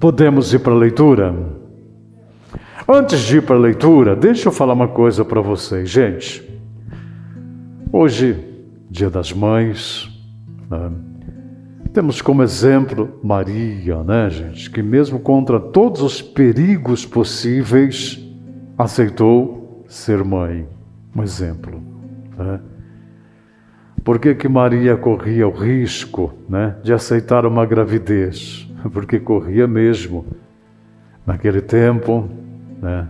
Podemos 0.00 0.54
ir 0.54 0.60
para 0.60 0.72
a 0.72 0.76
leitura? 0.76 1.34
Antes 2.88 3.20
de 3.20 3.36
ir 3.36 3.42
para 3.42 3.56
a 3.56 3.58
leitura, 3.58 4.16
deixa 4.16 4.48
eu 4.48 4.52
falar 4.52 4.72
uma 4.72 4.88
coisa 4.88 5.26
para 5.26 5.42
vocês, 5.42 5.90
gente. 5.90 6.42
Hoje, 7.92 8.42
Dia 8.90 9.10
das 9.10 9.30
Mães, 9.30 10.08
né? 10.70 10.90
temos 11.92 12.22
como 12.22 12.42
exemplo 12.42 13.20
Maria, 13.22 14.02
né, 14.02 14.30
gente? 14.30 14.70
Que 14.70 14.82
mesmo 14.82 15.20
contra 15.20 15.60
todos 15.60 16.00
os 16.00 16.22
perigos 16.22 17.04
possíveis, 17.04 18.18
aceitou 18.78 19.84
ser 19.86 20.24
mãe. 20.24 20.66
Um 21.14 21.22
exemplo. 21.22 21.78
Né? 22.38 22.58
Por 24.02 24.18
que, 24.18 24.34
que 24.34 24.48
Maria 24.48 24.96
corria 24.96 25.46
o 25.46 25.52
risco 25.52 26.32
né, 26.48 26.76
de 26.82 26.90
aceitar 26.90 27.44
uma 27.44 27.66
gravidez? 27.66 28.69
Porque 28.92 29.18
corria 29.18 29.66
mesmo. 29.66 30.26
Naquele 31.26 31.60
tempo, 31.60 32.28
né? 32.80 33.08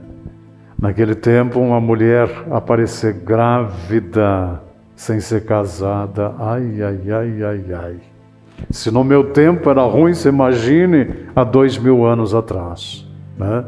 Naquele 0.80 1.14
tempo, 1.14 1.60
uma 1.60 1.80
mulher 1.80 2.28
aparecer 2.50 3.12
grávida 3.12 4.62
sem 4.96 5.18
ser 5.20 5.44
casada, 5.44 6.34
ai, 6.38 6.82
ai, 6.82 7.10
ai, 7.10 7.42
ai, 7.42 7.64
ai. 7.72 7.96
Se 8.70 8.90
no 8.90 9.02
meu 9.02 9.30
tempo 9.30 9.70
era 9.70 9.82
ruim, 9.82 10.12
você 10.12 10.28
imagine 10.28 11.26
há 11.34 11.42
dois 11.42 11.78
mil 11.78 12.04
anos 12.04 12.34
atrás, 12.34 13.08
né? 13.38 13.64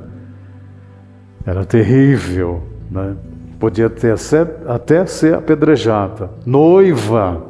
Era 1.47 1.65
terrível, 1.65 2.63
né? 2.91 3.17
Podia 3.59 3.89
ter 3.89 4.15
até 4.67 5.07
ser 5.07 5.35
apedrejada. 5.35 6.31
Noiva. 6.45 7.43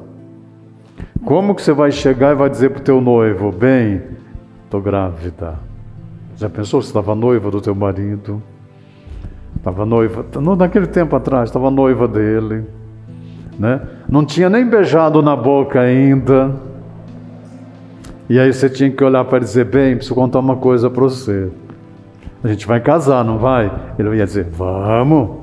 Como 1.25 1.55
que 1.55 1.63
você 1.63 1.73
vai 1.73 1.91
chegar 1.91 2.33
e 2.33 2.35
vai 2.37 2.51
dizer 2.51 2.71
para 2.71 2.81
o 2.81 2.85
teu 2.85 3.01
noivo, 3.01 3.51
bem, 3.51 4.03
estou 4.73 4.81
grávida. 4.81 5.59
Já 6.37 6.49
pensou 6.49 6.81
se 6.81 6.89
estava 6.89 7.15
noiva 7.15 7.51
do 7.51 7.61
teu 7.61 7.75
marido? 7.75 8.43
Estava 9.55 9.85
noiva, 9.85 10.25
naquele 10.57 10.87
tempo 10.87 11.15
atrás, 11.15 11.51
estava 11.51 11.71
noiva 11.71 12.09
dele. 12.09 12.65
Né? 13.59 13.83
Não 14.09 14.25
tinha 14.25 14.49
nem 14.49 14.67
beijado 14.67 15.21
na 15.21 15.37
boca 15.37 15.79
ainda. 15.79 16.57
E 18.31 18.39
aí 18.39 18.51
você 18.51 18.71
tinha 18.71 18.91
que 18.91 19.05
olhar 19.05 19.23
para 19.27 19.41
dizer, 19.41 19.67
bem, 19.67 19.95
preciso 19.95 20.15
contar 20.15 20.39
uma 20.39 20.57
coisa 20.57 20.89
para 20.89 21.03
você. 21.03 21.51
A 22.43 22.49
gente 22.49 22.67
vai 22.67 22.81
casar, 22.81 23.23
não 23.23 23.37
vai? 23.37 23.71
Ele 23.99 24.17
ia 24.17 24.25
dizer, 24.25 24.49
vamos. 24.51 25.43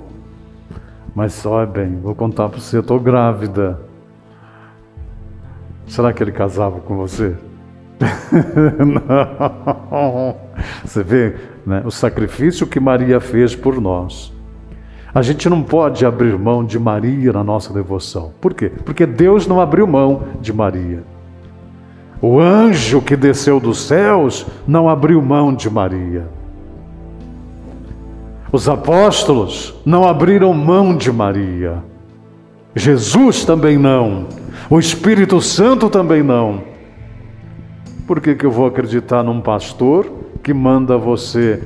Mas 1.13 1.33
só 1.33 1.61
é 1.61 1.67
bem, 1.67 1.99
vou 2.01 2.15
contar 2.15 2.49
para 2.49 2.59
você, 2.59 2.77
eu 2.77 2.81
estou 2.81 2.99
grávida. 2.99 3.79
Será 5.85 6.11
que 6.11 6.23
ele 6.23 6.31
casava 6.31 6.79
com 6.79 6.97
você? 6.97 7.35
não. 8.79 10.35
Você 10.83 11.03
vê 11.03 11.35
né, 11.65 11.81
o 11.85 11.91
sacrifício 11.91 12.65
que 12.67 12.79
Maria 12.79 13.19
fez 13.19 13.55
por 13.55 13.79
nós. 13.79 14.33
A 15.13 15.21
gente 15.21 15.49
não 15.49 15.63
pode 15.63 16.05
abrir 16.05 16.37
mão 16.37 16.63
de 16.63 16.77
Maria 16.77 17.33
na 17.33 17.43
nossa 17.43 17.73
devoção. 17.73 18.31
Por 18.39 18.53
quê? 18.53 18.71
Porque 18.85 19.05
Deus 19.05 19.47
não 19.47 19.59
abriu 19.59 19.87
mão 19.87 20.23
de 20.39 20.53
Maria. 20.53 21.03
O 22.21 22.39
anjo 22.39 23.01
que 23.01 23.15
desceu 23.15 23.59
dos 23.59 23.81
céus 23.81 24.45
não 24.67 24.87
abriu 24.87 25.21
mão 25.21 25.53
de 25.53 25.69
Maria. 25.69 26.27
Os 28.51 28.67
apóstolos 28.67 29.75
não 29.85 30.07
abriram 30.07 30.53
mão 30.53 30.95
de 30.95 31.11
Maria. 31.11 31.83
Jesus 32.75 33.45
também 33.45 33.77
não. 33.77 34.27
O 34.69 34.79
Espírito 34.79 35.41
Santo 35.41 35.89
também 35.89 36.21
não. 36.21 36.63
Por 38.09 38.19
que, 38.19 38.33
que 38.33 38.43
eu 38.43 38.49
vou 38.49 38.65
acreditar 38.65 39.21
num 39.21 39.39
pastor 39.39 40.11
que 40.41 40.51
manda 40.51 40.97
você 40.97 41.61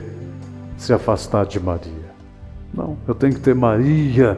se 0.75 0.91
afastar 0.91 1.45
de 1.45 1.57
Maria? 1.57 2.11
Não, 2.73 2.97
eu 3.07 3.15
tenho 3.15 3.33
que 3.33 3.39
ter 3.39 3.55
Maria 3.55 4.37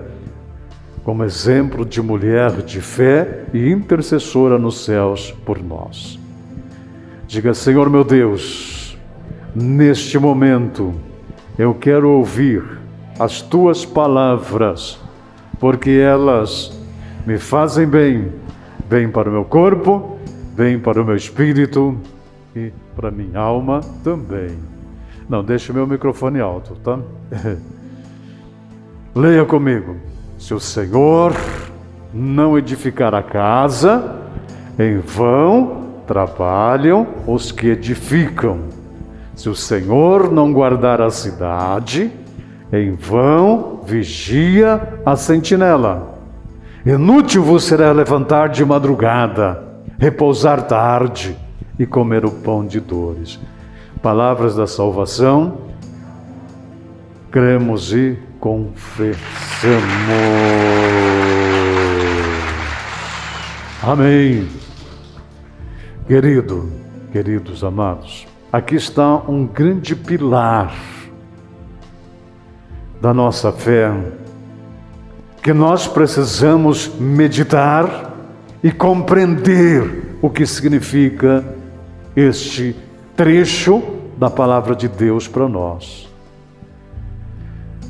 como 1.04 1.24
exemplo 1.24 1.84
de 1.84 2.04
mulher 2.04 2.62
de 2.62 2.80
fé 2.80 3.46
e 3.52 3.72
intercessora 3.72 4.60
nos 4.60 4.86
céus 4.86 5.32
por 5.44 5.60
nós. 5.64 6.20
Diga, 7.26 7.56
Senhor 7.56 7.90
meu 7.90 8.04
Deus, 8.04 8.96
neste 9.56 10.20
momento 10.20 10.94
eu 11.58 11.74
quero 11.74 12.12
ouvir 12.12 12.64
as 13.18 13.42
tuas 13.42 13.84
palavras, 13.84 15.00
porque 15.60 15.90
elas 15.90 16.80
me 17.26 17.40
fazem 17.40 17.88
bem, 17.88 18.32
bem 18.88 19.10
para 19.10 19.28
o 19.28 19.32
meu 19.32 19.44
corpo 19.44 20.15
vem 20.56 20.80
para 20.80 21.02
o 21.02 21.06
meu 21.06 21.16
espírito 21.16 21.98
e 22.56 22.72
para 22.96 23.12
minha 23.12 23.40
alma 23.40 23.82
também. 24.04 24.58
Não, 25.28 25.44
deixa 25.44 25.72
o 25.72 25.76
meu 25.76 25.86
microfone 25.86 26.40
alto, 26.40 26.76
tá? 26.76 26.98
Leia 29.14 29.44
comigo. 29.44 29.98
Se 30.40 30.54
o 30.54 30.60
Senhor 30.60 31.34
não 32.14 32.58
edificar 32.58 33.14
a 33.14 33.22
casa, 33.22 34.22
em 34.80 35.00
vão 35.00 35.84
trabalham 36.08 37.08
os 37.28 37.52
que 37.52 37.68
edificam. 37.68 38.60
Se 39.36 39.50
o 39.50 39.56
Senhor 39.56 40.32
não 40.32 40.54
guardar 40.54 41.02
a 41.02 41.10
cidade, 41.10 42.12
em 42.72 42.94
vão 42.94 43.82
vigia 43.86 45.00
a 45.06 45.16
sentinela. 45.16 46.18
Inútil 46.86 47.44
vos 47.44 47.64
será 47.66 47.92
levantar 47.92 48.50
de 48.50 48.64
madrugada 48.64 49.75
repousar 49.98 50.64
tarde 50.64 51.36
e 51.78 51.86
comer 51.86 52.26
o 52.26 52.32
pão 52.32 52.66
de 52.66 52.80
dores. 52.80 53.40
Palavras 54.02 54.56
da 54.56 54.68
salvação, 54.68 55.58
cremos 57.32 57.94
e 57.94 58.18
confessamos. 58.40 59.26
Amém. 63.82 64.48
Querido, 66.08 66.72
queridos 67.12 67.64
amados, 67.64 68.28
aqui 68.52 68.76
está 68.76 69.16
um 69.28 69.46
grande 69.46 69.96
pilar 69.96 70.76
da 73.02 73.14
nossa 73.14 73.52
fé 73.52 73.92
que 75.42 75.54
nós 75.54 75.88
precisamos 75.88 76.88
meditar 77.00 78.05
e 78.66 78.72
compreender 78.72 80.18
o 80.24 80.28
que 80.28 80.44
significa 80.44 81.46
este 82.16 82.76
trecho 83.16 83.84
da 84.18 84.28
palavra 84.28 84.76
de 84.76 84.88
Deus 84.88 85.28
para 85.28 85.48
nós. 85.48 86.10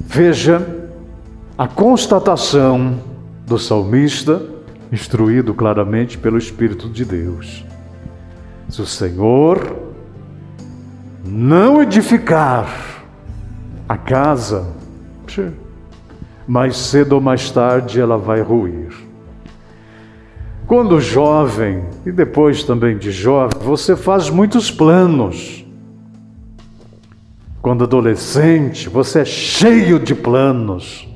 Veja 0.01 0.67
a 1.57 1.65
constatação 1.65 2.99
do 3.47 3.57
salmista, 3.57 4.41
instruído 4.91 5.53
claramente 5.53 6.17
pelo 6.17 6.37
Espírito 6.37 6.89
de 6.89 7.05
Deus. 7.05 7.65
Se 8.67 8.81
o 8.81 8.85
Senhor 8.85 9.77
não 11.25 11.81
edificar 11.81 13.05
a 13.87 13.95
casa, 13.95 14.67
mais 16.45 16.75
cedo 16.75 17.13
ou 17.13 17.21
mais 17.21 17.49
tarde 17.49 17.97
ela 17.97 18.17
vai 18.17 18.41
ruir. 18.41 18.84
Quando 20.67 20.99
jovem, 20.99 21.83
e 22.05 22.11
depois 22.11 22.63
também 22.63 22.97
de 22.97 23.11
jovem, 23.11 23.59
você 23.61 23.95
faz 23.95 24.29
muitos 24.29 24.71
planos. 24.71 25.63
Quando 27.61 27.83
adolescente, 27.83 28.89
você 28.89 29.19
é 29.19 29.25
cheio 29.25 29.99
de 29.99 30.15
planos. 30.15 31.07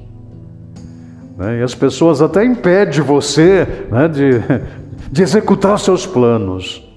Né? 1.36 1.60
E 1.60 1.64
as 1.64 1.74
pessoas 1.74 2.22
até 2.22 2.46
impedem 2.46 3.02
você 3.02 3.86
né, 3.90 4.08
de, 4.08 4.32
de 5.12 5.22
executar 5.24 5.80
seus 5.80 6.06
planos. 6.06 6.89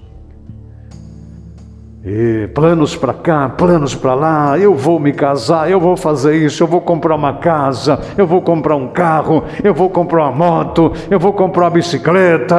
E 2.05 2.49
planos 2.53 2.97
para 2.97 3.13
cá, 3.13 3.47
planos 3.47 3.95
para 3.95 4.13
lá, 4.13 4.59
eu 4.59 4.75
vou 4.75 4.99
me 4.99 5.13
casar, 5.13 5.71
eu 5.71 5.79
vou 5.79 5.95
fazer 5.95 6.35
isso, 6.35 6.61
eu 6.61 6.67
vou 6.67 6.81
comprar 6.81 7.15
uma 7.15 7.35
casa, 7.35 7.97
eu 8.17 8.27
vou 8.27 8.41
comprar 8.41 8.75
um 8.75 8.89
carro, 8.89 9.45
eu 9.63 9.73
vou 9.73 9.89
comprar 9.89 10.23
uma 10.23 10.31
moto, 10.33 10.91
eu 11.09 11.17
vou 11.17 11.31
comprar 11.31 11.63
uma 11.63 11.69
bicicleta, 11.69 12.55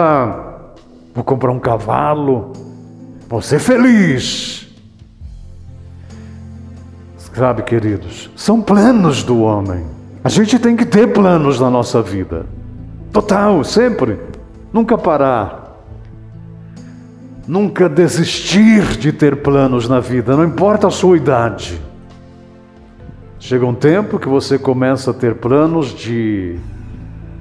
vou 1.15 1.23
comprar 1.23 1.53
um 1.53 1.59
cavalo, 1.59 2.53
vou 3.29 3.43
ser 3.43 3.59
feliz. 3.59 4.67
Sabe, 7.35 7.65
queridos, 7.65 8.31
são 8.37 8.63
planos 8.63 9.23
do 9.23 9.43
homem. 9.43 9.85
A 10.23 10.29
gente 10.31 10.59
tem 10.59 10.75
que 10.75 10.87
ter 10.87 11.13
planos 11.13 11.61
na 11.61 11.69
nossa 11.69 12.01
vida. 12.01 12.47
Total, 13.13 13.63
sempre. 13.63 14.19
Nunca 14.73 14.97
parar. 14.97 15.64
Nunca 17.47 17.89
desistir 17.89 18.97
de 18.97 19.13
ter 19.13 19.37
planos 19.37 19.89
na 19.89 20.01
vida, 20.01 20.37
não 20.37 20.45
importa 20.45 20.87
a 20.87 20.91
sua 20.91 21.17
idade. 21.17 21.81
Chega 23.39 23.67
um 23.67 23.75
tempo 23.75 24.19
que 24.19 24.29
você 24.29 24.59
começa 24.59 25.11
a 25.11 25.15
ter 25.15 25.35
planos 25.35 25.95
de 25.95 26.57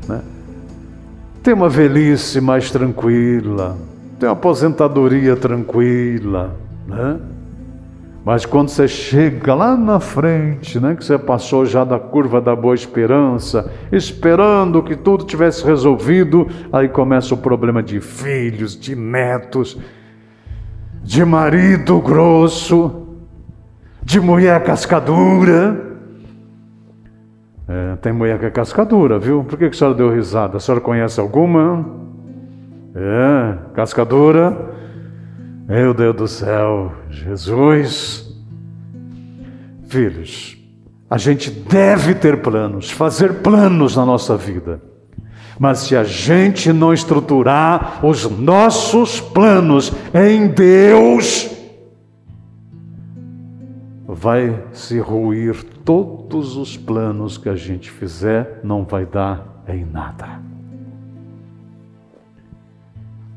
né, 0.07 0.21
ter 1.41 1.53
uma 1.53 1.69
velhice 1.69 2.41
mais 2.41 2.69
tranquila, 2.69 3.77
ter 4.19 4.25
uma 4.25 4.33
aposentadoria 4.33 5.37
tranquila, 5.37 6.53
né? 6.85 7.19
Mas 8.25 8.45
quando 8.45 8.69
você 8.69 8.87
chega 8.87 9.53
lá 9.53 9.75
na 9.75 9.99
frente, 9.99 10.79
né, 10.79 10.95
que 10.95 11.03
você 11.03 11.17
passou 11.17 11.65
já 11.65 11.83
da 11.83 11.99
curva 11.99 12.39
da 12.39 12.55
boa 12.55 12.73
esperança, 12.73 13.69
esperando 13.91 14.81
que 14.81 14.95
tudo 14.95 15.25
tivesse 15.25 15.65
resolvido, 15.65 16.47
aí 16.71 16.87
começa 16.87 17.33
o 17.33 17.37
problema 17.37 17.83
de 17.83 17.99
filhos, 17.99 18.79
de 18.79 18.95
netos, 18.95 19.77
de 21.03 21.25
marido 21.25 21.99
grosso, 21.99 23.07
de 24.01 24.21
mulher 24.21 24.63
cascadura. 24.63 25.91
É, 27.67 27.97
tem 27.97 28.13
mulher 28.13 28.39
que 28.39 28.45
é 28.45 28.49
cascadura, 28.49 29.19
viu? 29.19 29.43
Por 29.43 29.57
que, 29.57 29.65
a 29.65 29.73
senhora 29.73 29.95
deu 29.97 30.09
risada? 30.09 30.57
A 30.57 30.59
senhora 30.61 30.79
conhece 30.79 31.19
alguma? 31.19 31.85
É, 32.95 33.57
cascadura. 33.73 34.72
Meu 35.65 35.93
Deus 35.93 36.15
do 36.15 36.27
céu, 36.27 36.91
Jesus. 37.09 38.29
Filhos, 39.85 40.57
a 41.09 41.17
gente 41.17 41.49
deve 41.49 42.15
ter 42.15 42.41
planos, 42.41 42.91
fazer 42.91 43.41
planos 43.41 43.95
na 43.95 44.05
nossa 44.05 44.35
vida. 44.35 44.81
Mas 45.57 45.79
se 45.79 45.95
a 45.95 46.03
gente 46.03 46.73
não 46.73 46.93
estruturar 46.93 48.05
os 48.05 48.29
nossos 48.29 49.21
planos 49.21 49.93
em 50.13 50.47
Deus, 50.47 51.49
vai 54.05 54.65
se 54.73 54.99
ruir 54.99 55.63
todos 55.85 56.57
os 56.57 56.75
planos 56.75 57.37
que 57.37 57.47
a 57.47 57.55
gente 57.55 57.89
fizer, 57.89 58.59
não 58.63 58.83
vai 58.83 59.05
dar 59.05 59.63
em 59.67 59.85
nada. 59.85 60.41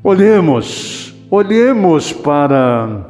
Olhemos 0.03 1.16
Olhemos 1.29 2.13
para 2.13 3.05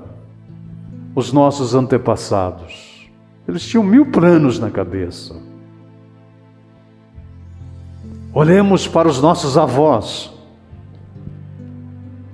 os 1.14 1.32
nossos 1.32 1.76
antepassados. 1.76 3.08
Eles 3.48 3.64
tinham 3.64 3.84
mil 3.84 4.08
planos 4.08 4.58
na 4.58 4.72
cabeça. 4.72 5.36
Olhemos 8.34 8.88
para 8.88 9.08
os 9.08 9.22
nossos 9.22 9.56
avós. 9.56 10.34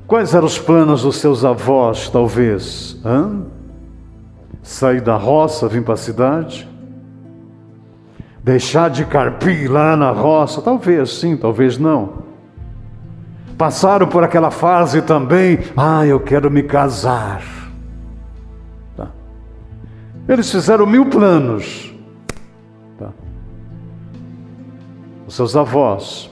Quais 0.07 0.33
eram 0.33 0.47
os 0.47 0.57
planos 0.57 1.03
dos 1.03 1.17
seus 1.17 1.43
avós, 1.43 2.07
talvez? 2.09 2.97
Hã? 3.03 3.45
Sair 4.61 5.01
da 5.01 5.17
roça, 5.17 5.67
vir 5.67 5.83
para 5.83 5.95
a 5.95 5.97
cidade? 5.97 6.69
Deixar 8.41 8.89
de 8.89 9.03
carpir 9.03 9.69
lá 9.69 9.97
na 9.97 10.11
roça? 10.11 10.61
Talvez 10.61 11.11
sim, 11.11 11.35
talvez 11.35 11.77
não 11.77 12.32
passaram 13.57 14.07
por 14.07 14.23
aquela 14.23 14.51
fase 14.51 15.01
também, 15.01 15.59
ah, 15.75 16.05
eu 16.05 16.19
quero 16.19 16.49
me 16.49 16.63
casar. 16.63 17.41
Tá. 18.95 19.07
Eles 20.27 20.51
fizeram 20.51 20.85
mil 20.85 21.05
planos. 21.05 21.93
Tá. 22.97 23.09
Os 25.27 25.35
seus 25.35 25.55
avós. 25.55 26.29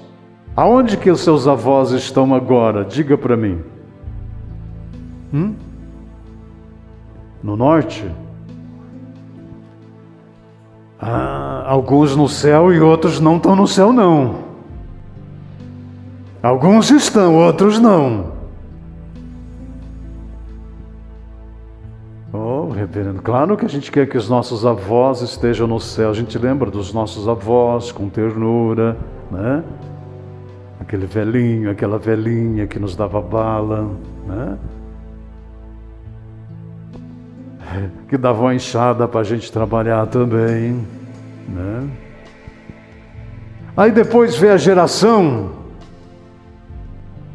Aonde 0.55 0.97
que 0.97 1.09
os 1.09 1.21
seus 1.21 1.47
avós 1.47 1.91
estão 1.91 2.35
agora? 2.35 2.83
Diga 2.83 3.17
para 3.17 3.37
mim. 3.37 3.61
Hum? 5.33 5.55
No 7.41 7.55
norte? 7.55 8.05
Ah, 10.99 11.63
alguns 11.65 12.15
no 12.15 12.27
céu 12.27 12.71
e 12.71 12.79
outros 12.79 13.19
não 13.19 13.37
estão 13.37 13.55
no 13.55 13.65
céu, 13.65 13.93
não. 13.93 14.50
Alguns 16.43 16.89
estão, 16.89 17.35
outros 17.35 17.79
não. 17.79 18.31
Oh, 22.33 22.69
reverendo, 22.69 23.21
claro 23.21 23.55
que 23.55 23.65
a 23.65 23.69
gente 23.69 23.91
quer 23.91 24.07
que 24.07 24.17
os 24.17 24.27
nossos 24.27 24.65
avós 24.65 25.21
estejam 25.21 25.67
no 25.67 25.79
céu. 25.79 26.09
A 26.09 26.13
gente 26.13 26.35
lembra 26.39 26.71
dos 26.71 26.91
nossos 26.91 27.27
avós 27.27 27.91
com 27.91 28.09
ternura, 28.09 28.97
né? 29.29 29.63
Aquele 30.79 31.05
velhinho, 31.05 31.69
aquela 31.69 31.99
velhinha 31.99 32.65
que 32.65 32.79
nos 32.79 32.95
dava 32.95 33.21
bala, 33.21 33.91
né? 34.25 34.57
Que 38.07 38.17
dava 38.17 38.41
uma 38.41 38.55
enxada 38.55 39.07
para 39.07 39.19
a 39.19 39.23
gente 39.23 39.51
trabalhar 39.51 40.07
também, 40.07 40.83
né? 41.47 41.87
Aí 43.77 43.91
depois 43.91 44.35
vê 44.35 44.49
a 44.49 44.57
geração 44.57 45.60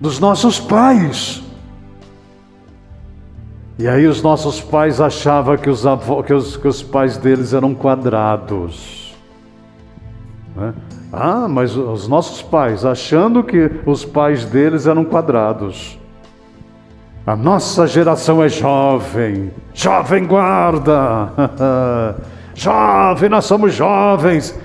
dos 0.00 0.18
nossos 0.18 0.58
pais. 0.58 1.42
E 3.78 3.86
aí 3.86 4.06
os 4.06 4.22
nossos 4.22 4.60
pais 4.60 5.00
achavam 5.00 5.56
que 5.56 5.68
os, 5.68 5.86
avô, 5.86 6.22
que 6.22 6.32
os, 6.32 6.56
que 6.56 6.66
os 6.66 6.82
pais 6.82 7.18
deles 7.18 7.52
eram 7.52 7.74
quadrados. 7.74 9.14
Né? 10.54 10.72
Ah, 11.12 11.46
mas 11.48 11.76
os 11.76 12.08
nossos 12.08 12.40
pais, 12.42 12.84
achando 12.84 13.44
que 13.44 13.70
os 13.84 14.04
pais 14.04 14.44
deles 14.46 14.86
eram 14.86 15.04
quadrados. 15.04 15.98
A 17.26 17.36
nossa 17.36 17.86
geração 17.86 18.42
é 18.42 18.48
jovem, 18.48 19.50
jovem 19.74 20.24
guarda, 20.26 21.32
jovem, 22.54 23.28
nós 23.28 23.44
somos 23.44 23.74
jovens. 23.74 24.58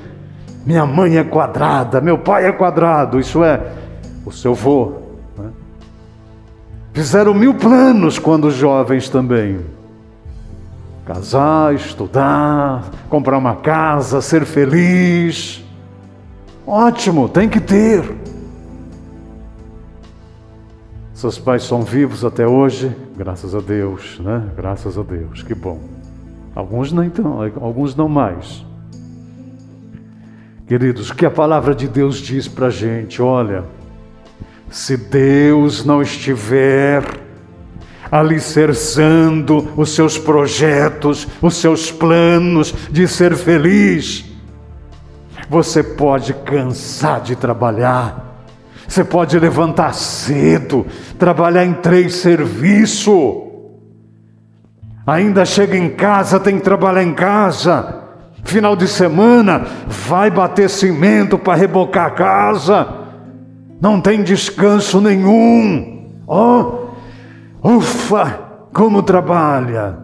Minha 0.65 0.85
mãe 0.85 1.17
é 1.17 1.23
quadrada, 1.23 1.99
meu 1.99 2.19
pai 2.19 2.45
é 2.45 2.51
quadrado, 2.51 3.19
isso 3.19 3.43
é, 3.43 3.59
o 4.25 4.31
seu 4.31 4.53
vô 4.53 5.10
Fizeram 6.93 7.33
mil 7.33 7.53
planos 7.53 8.19
quando 8.19 8.51
jovens 8.51 9.07
também. 9.07 9.59
Casar, 11.05 11.73
estudar, 11.73 12.89
comprar 13.09 13.38
uma 13.38 13.55
casa, 13.55 14.21
ser 14.21 14.45
feliz. 14.45 15.63
Ótimo, 16.67 17.27
tem 17.29 17.49
que 17.49 17.59
ter. 17.59 18.03
Seus 21.13 21.38
pais 21.38 21.63
são 21.63 21.81
vivos 21.81 22.25
até 22.25 22.47
hoje, 22.47 22.95
graças 23.15 23.53
a 23.53 23.59
Deus, 23.59 24.19
né? 24.19 24.49
Graças 24.55 24.97
a 24.97 25.03
Deus, 25.03 25.43
que 25.43 25.53
bom. 25.53 25.79
Alguns 26.55 26.91
não 26.91 27.03
então, 27.03 27.39
alguns 27.61 27.95
não 27.95 28.09
mais. 28.09 28.65
Queridos, 30.67 31.09
o 31.09 31.15
que 31.15 31.25
a 31.25 31.31
palavra 31.31 31.75
de 31.75 31.88
Deus 31.88 32.17
diz 32.17 32.47
para 32.47 32.69
gente? 32.69 33.21
Olha, 33.21 33.63
se 34.71 34.95
Deus 34.95 35.83
não 35.83 36.01
estiver 36.01 37.03
alicerçando 38.09 39.69
os 39.75 39.94
seus 39.94 40.18
projetos, 40.18 41.27
os 41.41 41.56
seus 41.56 41.91
planos 41.91 42.74
de 42.89 43.07
ser 43.07 43.36
feliz, 43.36 44.25
você 45.50 45.84
pode 45.84 46.34
cansar 46.34 47.22
de 47.22 47.36
trabalhar, 47.36 48.45
você 48.88 49.03
pode 49.03 49.38
levantar 49.38 49.93
cedo, 49.93 50.86
trabalhar 51.19 51.65
em 51.65 51.74
três 51.74 52.15
serviços, 52.15 53.34
ainda 55.05 55.45
chega 55.45 55.77
em 55.77 55.89
casa, 55.89 56.39
tem 56.39 56.57
que 56.57 56.63
trabalhar 56.63 57.03
em 57.03 57.13
casa. 57.13 57.98
Final 58.43 58.75
de 58.75 58.88
semana, 58.88 59.65
vai 59.88 60.31
bater 60.31 60.69
cimento 60.69 61.38
para 61.38 61.55
rebocar 61.55 62.07
a 62.07 62.12
casa 62.12 63.00
não 63.81 64.00
tem 64.00 64.21
descanso 64.21 65.01
nenhum. 65.01 66.11
Oh, 66.27 66.89
ufa, 67.63 68.39
como 68.71 69.01
trabalha. 69.01 69.97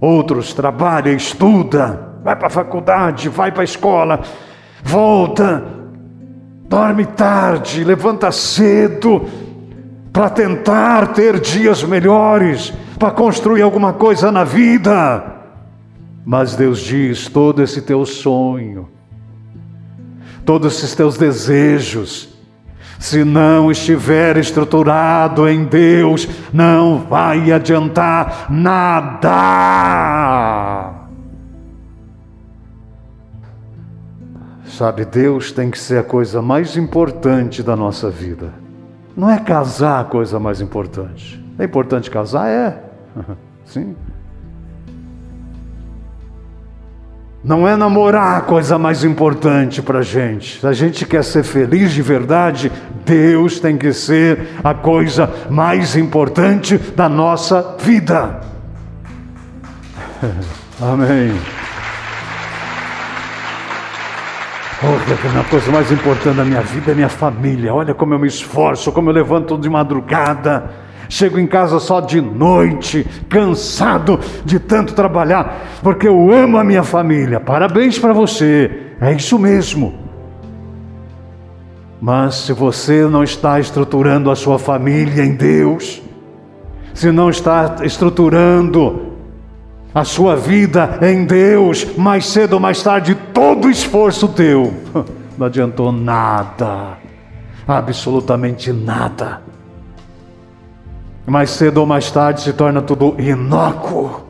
Outros 0.00 0.54
trabalha, 0.54 1.10
estuda, 1.10 2.18
vai 2.22 2.36
para 2.36 2.46
a 2.46 2.50
faculdade, 2.50 3.28
vai 3.28 3.50
para 3.50 3.62
a 3.62 3.64
escola, 3.64 4.20
volta, 4.84 5.64
dorme 6.68 7.06
tarde, 7.06 7.82
levanta 7.82 8.30
cedo, 8.30 9.24
para 10.12 10.30
tentar 10.30 11.08
ter 11.08 11.40
dias 11.40 11.82
melhores, 11.82 12.72
para 12.98 13.10
construir 13.10 13.62
alguma 13.62 13.92
coisa 13.94 14.30
na 14.30 14.44
vida. 14.44 15.24
Mas 16.24 16.54
Deus 16.54 16.80
diz: 16.80 17.28
todo 17.28 17.62
esse 17.62 17.82
teu 17.82 18.04
sonho, 18.06 18.88
todos 20.44 20.76
esses 20.76 20.94
teus 20.94 21.16
desejos, 21.16 22.33
se 22.98 23.24
não 23.24 23.70
estiver 23.70 24.36
estruturado 24.36 25.48
em 25.48 25.64
Deus, 25.64 26.28
não 26.52 26.98
vai 26.98 27.52
adiantar 27.52 28.46
nada. 28.50 29.30
Sabe, 34.66 35.04
Deus 35.04 35.52
tem 35.52 35.70
que 35.70 35.78
ser 35.78 35.98
a 35.98 36.02
coisa 36.02 36.42
mais 36.42 36.76
importante 36.76 37.62
da 37.62 37.76
nossa 37.76 38.10
vida. 38.10 38.52
Não 39.16 39.30
é 39.30 39.38
casar 39.38 40.00
a 40.00 40.04
coisa 40.04 40.40
mais 40.40 40.60
importante. 40.60 41.40
É 41.58 41.64
importante 41.64 42.10
casar? 42.10 42.48
É. 42.48 42.82
Sim. 43.64 43.94
Não 47.44 47.68
é 47.68 47.76
namorar 47.76 48.38
a 48.38 48.40
coisa 48.40 48.78
mais 48.78 49.04
importante 49.04 49.82
para 49.82 49.98
a 49.98 50.02
gente. 50.02 50.60
Se 50.60 50.66
a 50.66 50.72
gente 50.72 51.04
quer 51.04 51.22
ser 51.22 51.42
feliz 51.42 51.92
de 51.92 52.00
verdade, 52.00 52.72
Deus 53.04 53.60
tem 53.60 53.76
que 53.76 53.92
ser 53.92 54.48
a 54.64 54.72
coisa 54.72 55.30
mais 55.50 55.94
importante 55.94 56.78
da 56.78 57.06
nossa 57.06 57.76
vida. 57.80 58.40
Amém. 60.80 61.38
Oh, 64.82 65.38
a 65.38 65.44
coisa 65.44 65.70
mais 65.70 65.92
importante 65.92 66.36
da 66.36 66.44
minha 66.44 66.62
vida 66.62 66.92
é 66.92 66.94
minha 66.94 67.10
família. 67.10 67.74
Olha 67.74 67.92
como 67.92 68.14
eu 68.14 68.18
me 68.18 68.26
esforço, 68.26 68.90
como 68.90 69.10
eu 69.10 69.14
levanto 69.14 69.58
de 69.58 69.68
madrugada. 69.68 70.83
Chego 71.08 71.38
em 71.38 71.46
casa 71.46 71.78
só 71.78 72.00
de 72.00 72.20
noite, 72.20 73.06
cansado 73.28 74.18
de 74.44 74.58
tanto 74.58 74.94
trabalhar, 74.94 75.78
porque 75.82 76.08
eu 76.08 76.30
amo 76.32 76.58
a 76.58 76.64
minha 76.64 76.82
família. 76.82 77.40
Parabéns 77.40 77.98
para 77.98 78.12
você. 78.12 78.70
É 79.00 79.12
isso 79.12 79.38
mesmo. 79.38 79.94
Mas 82.00 82.34
se 82.34 82.52
você 82.52 83.06
não 83.06 83.22
está 83.22 83.58
estruturando 83.58 84.30
a 84.30 84.36
sua 84.36 84.58
família 84.58 85.24
em 85.24 85.34
Deus, 85.34 86.02
se 86.92 87.10
não 87.10 87.30
está 87.30 87.76
estruturando 87.82 89.14
a 89.94 90.04
sua 90.04 90.36
vida 90.36 90.98
em 91.02 91.24
Deus, 91.24 91.96
mais 91.96 92.26
cedo 92.26 92.54
ou 92.54 92.60
mais 92.60 92.82
tarde, 92.82 93.14
todo 93.32 93.70
esforço 93.70 94.28
teu 94.28 94.74
não 95.38 95.46
adiantou 95.46 95.92
nada, 95.92 96.98
absolutamente 97.66 98.72
nada. 98.72 99.40
Mais 101.26 101.50
cedo 101.50 101.78
ou 101.78 101.86
mais 101.86 102.10
tarde 102.10 102.42
se 102.42 102.52
torna 102.52 102.82
tudo 102.82 103.14
inócuo. 103.18 104.22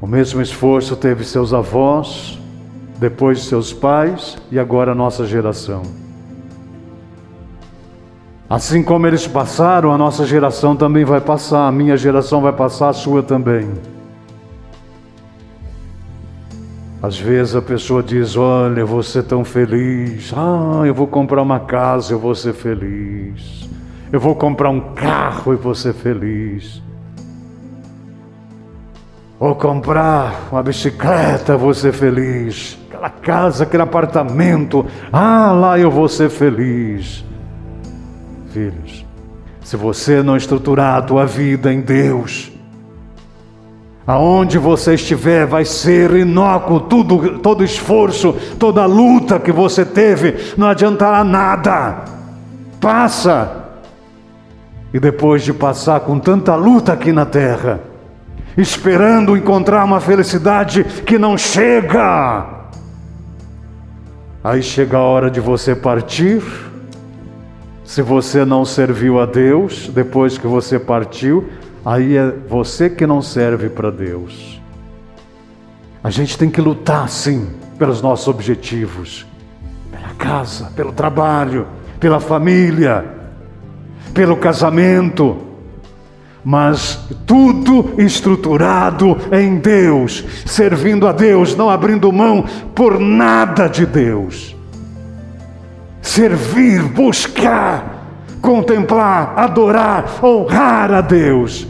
O 0.00 0.06
mesmo 0.06 0.42
esforço 0.42 0.96
teve 0.96 1.24
seus 1.24 1.54
avós, 1.54 2.38
depois 2.98 3.44
seus 3.44 3.72
pais 3.72 4.36
e 4.50 4.58
agora 4.58 4.92
a 4.92 4.94
nossa 4.94 5.24
geração. 5.24 5.82
Assim 8.48 8.82
como 8.82 9.06
eles 9.06 9.26
passaram, 9.26 9.92
a 9.92 9.98
nossa 9.98 10.24
geração 10.24 10.76
também 10.76 11.04
vai 11.04 11.20
passar, 11.20 11.66
a 11.66 11.72
minha 11.72 11.96
geração 11.96 12.40
vai 12.40 12.52
passar, 12.52 12.90
a 12.90 12.92
sua 12.92 13.22
também. 13.22 13.72
Às 17.02 17.18
vezes 17.18 17.54
a 17.56 17.62
pessoa 17.62 18.02
diz: 18.02 18.36
Olha, 18.36 18.80
eu 18.80 18.86
vou 18.86 19.02
ser 19.02 19.24
tão 19.24 19.44
feliz. 19.44 20.32
Ah, 20.36 20.82
eu 20.84 20.94
vou 20.94 21.06
comprar 21.06 21.42
uma 21.42 21.60
casa, 21.60 22.12
eu 22.12 22.18
vou 22.18 22.34
ser 22.34 22.52
feliz. 22.52 23.68
Eu 24.16 24.20
vou 24.20 24.34
comprar 24.34 24.70
um 24.70 24.80
carro 24.94 25.52
e 25.52 25.56
vou 25.56 25.74
ser 25.74 25.92
feliz. 25.92 26.82
Vou 29.38 29.54
comprar 29.54 30.48
uma 30.50 30.62
bicicleta, 30.62 31.54
vou 31.54 31.74
ser 31.74 31.92
feliz. 31.92 32.78
Aquela 32.88 33.10
casa, 33.10 33.64
aquele 33.64 33.82
apartamento. 33.82 34.86
Ah, 35.12 35.52
lá 35.52 35.78
eu 35.78 35.90
vou 35.90 36.08
ser 36.08 36.30
feliz 36.30 37.22
filhos. 38.54 39.04
Se 39.60 39.76
você 39.76 40.22
não 40.22 40.34
estruturar 40.34 40.96
a 40.96 41.02
tua 41.02 41.26
vida 41.26 41.70
em 41.70 41.82
Deus, 41.82 42.50
aonde 44.06 44.56
você 44.56 44.94
estiver 44.94 45.44
vai 45.44 45.66
ser 45.66 46.12
inócuo, 46.12 46.80
tudo, 46.80 47.40
todo 47.40 47.62
esforço, 47.62 48.34
toda 48.58 48.86
luta 48.86 49.38
que 49.38 49.52
você 49.52 49.84
teve, 49.84 50.54
não 50.56 50.68
adiantará 50.68 51.22
nada. 51.22 52.04
Passa. 52.80 53.65
E 54.92 55.00
depois 55.00 55.42
de 55.42 55.52
passar 55.52 56.00
com 56.00 56.18
tanta 56.18 56.54
luta 56.54 56.92
aqui 56.92 57.12
na 57.12 57.26
terra, 57.26 57.80
esperando 58.56 59.36
encontrar 59.36 59.84
uma 59.84 60.00
felicidade 60.00 60.84
que 60.84 61.18
não 61.18 61.36
chega, 61.36 62.46
aí 64.42 64.62
chega 64.62 64.96
a 64.96 65.02
hora 65.02 65.30
de 65.30 65.40
você 65.40 65.74
partir. 65.74 66.42
Se 67.84 68.02
você 68.02 68.44
não 68.44 68.64
serviu 68.64 69.20
a 69.20 69.26
Deus 69.26 69.88
depois 69.88 70.38
que 70.38 70.46
você 70.46 70.78
partiu, 70.78 71.48
aí 71.84 72.16
é 72.16 72.32
você 72.48 72.90
que 72.90 73.06
não 73.06 73.22
serve 73.22 73.68
para 73.68 73.90
Deus. 73.90 74.60
A 76.02 76.10
gente 76.10 76.38
tem 76.38 76.48
que 76.48 76.60
lutar, 76.60 77.08
sim, 77.08 77.48
pelos 77.78 78.00
nossos 78.00 78.28
objetivos, 78.28 79.26
pela 79.90 80.14
casa, 80.14 80.72
pelo 80.74 80.92
trabalho, 80.92 81.66
pela 82.00 82.20
família, 82.20 83.15
pelo 84.16 84.36
casamento, 84.36 85.36
mas 86.42 87.06
tudo 87.24 87.94
estruturado 87.98 89.16
em 89.30 89.58
Deus, 89.58 90.24
servindo 90.44 91.06
a 91.06 91.12
Deus, 91.12 91.54
não 91.54 91.70
abrindo 91.70 92.12
mão 92.12 92.44
por 92.74 92.98
nada 92.98 93.68
de 93.68 93.86
Deus 93.86 94.56
servir, 96.06 96.82
buscar, 96.82 98.06
contemplar, 98.40 99.34
adorar, 99.36 100.24
honrar 100.24 100.92
a 100.92 101.00
Deus. 101.00 101.66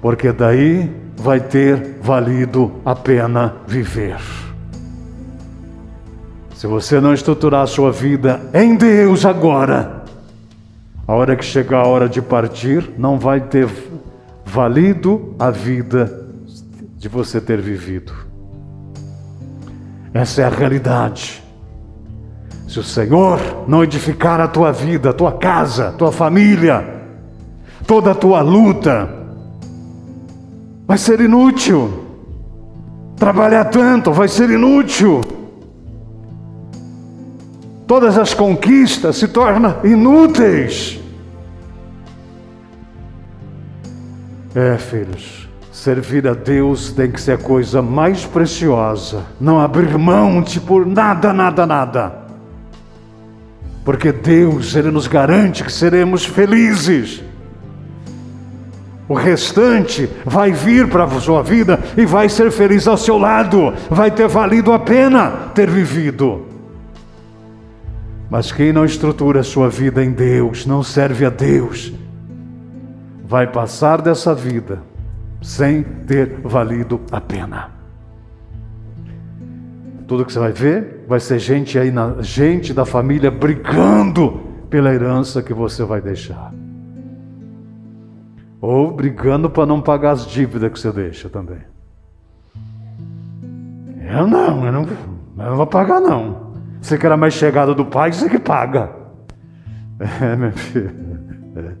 Porque 0.00 0.32
daí 0.32 0.90
vai 1.16 1.40
ter 1.40 1.98
valido 2.02 2.72
a 2.84 2.96
pena 2.96 3.54
viver. 3.66 4.43
Se 6.64 6.68
você 6.68 6.98
não 6.98 7.12
estruturar 7.12 7.60
a 7.60 7.66
sua 7.66 7.92
vida 7.92 8.40
em 8.54 8.74
Deus 8.74 9.26
agora, 9.26 10.02
a 11.06 11.12
hora 11.12 11.36
que 11.36 11.44
chegar 11.44 11.80
a 11.80 11.86
hora 11.86 12.08
de 12.08 12.22
partir, 12.22 12.90
não 12.96 13.18
vai 13.18 13.38
ter 13.38 13.68
valido 14.46 15.34
a 15.38 15.50
vida 15.50 16.26
de 16.96 17.06
você 17.06 17.38
ter 17.38 17.60
vivido. 17.60 18.14
Essa 20.14 20.40
é 20.40 20.44
a 20.46 20.48
realidade. 20.48 21.44
Se 22.66 22.78
o 22.78 22.82
Senhor 22.82 23.38
não 23.68 23.84
edificar 23.84 24.40
a 24.40 24.48
tua 24.48 24.72
vida, 24.72 25.10
a 25.10 25.12
tua 25.12 25.32
casa, 25.32 25.88
a 25.88 25.92
tua 25.92 26.10
família, 26.10 26.82
toda 27.86 28.12
a 28.12 28.14
tua 28.14 28.40
luta, 28.40 29.06
vai 30.86 30.96
ser 30.96 31.20
inútil. 31.20 32.06
Trabalhar 33.16 33.66
tanto 33.66 34.14
vai 34.14 34.28
ser 34.28 34.48
inútil. 34.48 35.33
Todas 37.86 38.16
as 38.18 38.32
conquistas 38.32 39.16
se 39.16 39.28
tornam 39.28 39.76
inúteis. 39.84 41.00
É, 44.54 44.76
filhos, 44.78 45.48
servir 45.72 46.26
a 46.28 46.34
Deus 46.34 46.92
tem 46.92 47.10
que 47.10 47.20
ser 47.20 47.32
a 47.32 47.38
coisa 47.38 47.82
mais 47.82 48.24
preciosa. 48.24 49.24
Não 49.40 49.60
abrir 49.60 49.98
mão 49.98 50.40
de 50.40 50.60
por 50.60 50.86
nada, 50.86 51.32
nada, 51.32 51.66
nada 51.66 52.24
porque 53.84 54.10
Deus, 54.10 54.74
Ele 54.74 54.90
nos 54.90 55.06
garante 55.06 55.62
que 55.62 55.70
seremos 55.70 56.24
felizes. 56.24 57.22
O 59.06 59.12
restante 59.12 60.08
vai 60.24 60.50
vir 60.50 60.88
para 60.88 61.04
a 61.04 61.20
sua 61.20 61.42
vida 61.42 61.78
e 61.94 62.06
vai 62.06 62.30
ser 62.30 62.50
feliz 62.50 62.88
ao 62.88 62.96
seu 62.96 63.18
lado, 63.18 63.74
vai 63.90 64.10
ter 64.10 64.26
valido 64.26 64.72
a 64.72 64.78
pena 64.78 65.30
ter 65.54 65.68
vivido. 65.68 66.53
Mas 68.30 68.50
quem 68.50 68.72
não 68.72 68.84
estrutura 68.84 69.40
a 69.40 69.44
sua 69.44 69.68
vida 69.68 70.02
em 70.02 70.12
Deus, 70.12 70.66
não 70.66 70.82
serve 70.82 71.24
a 71.24 71.30
Deus, 71.30 71.92
vai 73.24 73.46
passar 73.46 74.00
dessa 74.00 74.34
vida 74.34 74.82
sem 75.42 75.82
ter 75.82 76.40
valido 76.42 77.00
a 77.12 77.20
pena. 77.20 77.70
Tudo 80.06 80.24
que 80.24 80.32
você 80.32 80.38
vai 80.38 80.52
ver 80.52 81.04
vai 81.06 81.20
ser 81.20 81.38
gente 81.38 81.78
aí, 81.78 81.90
na, 81.90 82.20
gente 82.20 82.72
da 82.72 82.84
família 82.84 83.30
brigando 83.30 84.40
pela 84.68 84.92
herança 84.92 85.42
que 85.42 85.54
você 85.54 85.84
vai 85.84 86.00
deixar. 86.00 86.52
Ou 88.60 88.92
brigando 88.92 89.50
para 89.50 89.66
não 89.66 89.80
pagar 89.80 90.12
as 90.12 90.26
dívidas 90.26 90.72
que 90.72 90.78
você 90.78 90.90
deixa 90.90 91.28
também. 91.28 91.60
Eu 94.10 94.26
não, 94.26 94.64
eu 94.64 94.72
não, 94.72 94.82
eu 94.82 95.50
não 95.50 95.56
vou 95.56 95.66
pagar 95.66 96.00
não. 96.00 96.43
Você 96.84 96.98
que 96.98 97.06
era 97.06 97.16
mais 97.16 97.32
chegado 97.32 97.74
do 97.74 97.86
pai, 97.86 98.12
você 98.12 98.28
que 98.28 98.38
paga. 98.38 98.90
É, 100.20 100.36
meu 100.36 100.52
filho. 100.52 100.90
É. 101.56 101.72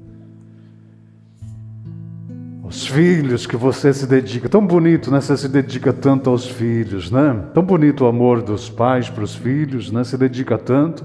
Os 2.66 2.86
filhos 2.86 3.46
que 3.46 3.54
você 3.54 3.92
se 3.92 4.06
dedica, 4.06 4.48
tão 4.48 4.66
bonito, 4.66 5.10
né? 5.10 5.20
Você 5.20 5.36
se 5.36 5.46
dedica 5.46 5.92
tanto 5.92 6.30
aos 6.30 6.46
filhos, 6.46 7.10
né? 7.10 7.38
Tão 7.52 7.62
bonito 7.62 8.04
o 8.04 8.06
amor 8.06 8.40
dos 8.40 8.70
pais 8.70 9.10
para 9.10 9.22
os 9.22 9.34
filhos, 9.34 9.92
né? 9.92 10.04
Se 10.04 10.16
dedica 10.16 10.56
tanto. 10.56 11.04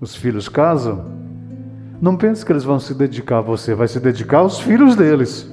Os 0.00 0.16
filhos 0.16 0.48
casam. 0.48 1.04
Não 2.00 2.16
pense 2.16 2.44
que 2.44 2.50
eles 2.50 2.64
vão 2.64 2.80
se 2.80 2.94
dedicar 2.94 3.38
a 3.38 3.42
você, 3.42 3.76
vai 3.76 3.86
se 3.86 4.00
dedicar 4.00 4.38
aos 4.38 4.58
filhos 4.58 4.96
deles. 4.96 5.48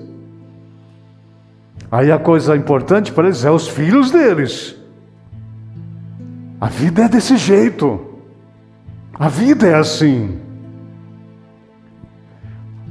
Aí 1.92 2.12
a 2.12 2.18
coisa 2.18 2.56
importante 2.56 3.12
para 3.12 3.26
eles 3.26 3.46
é 3.46 3.52
os 3.52 3.68
filhos 3.68 4.10
deles. 4.10 4.81
A 6.62 6.68
vida 6.68 7.06
é 7.06 7.10
desse 7.10 7.38
jeito. 7.38 8.00
A 9.18 9.28
vida 9.28 9.68
é 9.68 9.74
assim. 9.74 10.38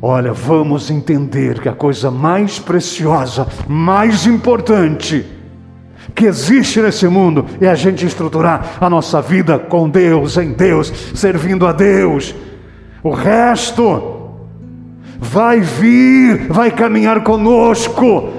Olha, 0.02 0.32
vamos 0.32 0.90
entender 0.90 1.60
que 1.60 1.68
a 1.68 1.72
coisa 1.72 2.10
mais 2.10 2.58
preciosa, 2.58 3.46
mais 3.68 4.26
importante 4.26 5.24
que 6.16 6.26
existe 6.26 6.80
nesse 6.80 7.06
mundo 7.06 7.46
é 7.60 7.68
a 7.68 7.74
gente 7.76 8.04
estruturar 8.04 8.78
a 8.80 8.90
nossa 8.90 9.22
vida 9.22 9.56
com 9.56 9.88
Deus, 9.88 10.36
em 10.36 10.52
Deus, 10.52 10.92
servindo 11.14 11.64
a 11.64 11.72
Deus. 11.72 12.34
O 13.04 13.10
resto 13.10 14.32
vai 15.20 15.60
vir, 15.60 16.48
vai 16.48 16.72
caminhar 16.72 17.22
conosco 17.22 18.30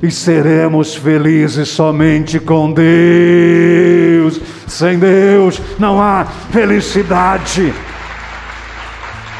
e 0.00 0.12
seremos 0.12 0.94
felizes 0.94 1.70
somente 1.70 2.38
com 2.38 2.72
Deus. 2.72 4.05
Sem 4.66 4.98
Deus 4.98 5.60
não 5.78 6.02
há 6.02 6.24
felicidade. 6.24 7.72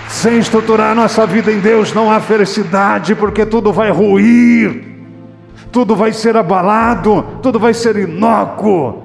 Sem 0.08 0.38
estruturar 0.38 0.94
nossa 0.94 1.26
vida 1.26 1.52
em 1.52 1.58
Deus 1.58 1.92
não 1.92 2.10
há 2.10 2.20
felicidade, 2.20 3.14
porque 3.14 3.44
tudo 3.44 3.72
vai 3.72 3.90
ruir, 3.90 4.84
tudo 5.72 5.96
vai 5.96 6.12
ser 6.12 6.36
abalado, 6.36 7.22
tudo 7.42 7.58
vai 7.58 7.74
ser 7.74 7.96
inócuo. 7.96 9.02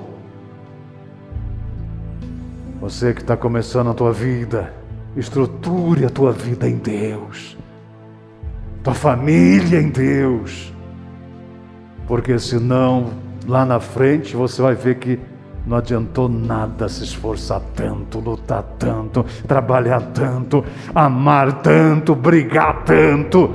Você 2.79 3.13
que 3.13 3.21
está 3.21 3.35
começando 3.35 3.89
a 3.89 3.93
tua 3.93 4.11
vida, 4.11 4.73
estruture 5.15 6.05
a 6.05 6.09
tua 6.09 6.31
vida 6.31 6.67
em 6.67 6.77
Deus, 6.77 7.57
tua 8.83 8.93
família 8.93 9.81
em 9.81 9.89
Deus, 9.89 10.73
porque 12.07 12.37
senão 12.39 13.11
lá 13.47 13.65
na 13.65 13.79
frente 13.79 14.35
você 14.35 14.61
vai 14.61 14.75
ver 14.75 14.95
que 14.95 15.19
não 15.65 15.77
adiantou 15.77 16.27
nada 16.27 16.89
se 16.89 17.03
esforçar 17.03 17.61
tanto, 17.75 18.19
lutar 18.19 18.63
tanto, 18.79 19.25
trabalhar 19.47 20.01
tanto, 20.13 20.63
amar 20.93 21.61
tanto, 21.61 22.15
brigar 22.15 22.83
tanto. 22.83 23.51